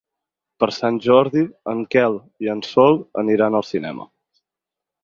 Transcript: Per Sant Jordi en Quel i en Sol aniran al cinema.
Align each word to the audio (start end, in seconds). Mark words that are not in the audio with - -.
Per 0.61 0.69
Sant 0.77 0.95
Jordi 1.07 1.43
en 1.75 1.85
Quel 1.97 2.17
i 2.47 2.53
en 2.57 2.65
Sol 2.71 2.99
aniran 3.25 3.61
al 3.61 3.71
cinema. 3.73 4.13